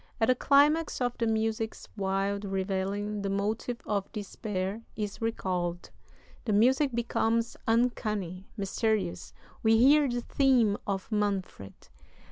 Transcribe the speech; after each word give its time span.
At 0.19 0.29
the 0.29 0.33
climax 0.33 0.99
of 0.99 1.15
the 1.19 1.27
music's 1.27 1.87
wild 1.95 2.43
revelling 2.43 3.21
the 3.21 3.29
motive 3.29 3.81
of 3.85 4.11
despair 4.11 4.81
is 4.95 5.21
recalled; 5.21 5.91
the 6.45 6.53
music 6.53 6.91
becomes 6.91 7.55
uncanny, 7.67 8.47
mysterious; 8.57 9.31
we 9.61 9.77
hear 9.77 10.09
the 10.09 10.21
theme 10.21 10.75
of 10.87 11.11
Manfred. 11.11 11.89